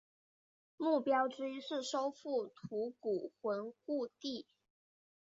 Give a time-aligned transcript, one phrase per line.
[0.77, 4.47] 目标之一是收复吐谷浑故地。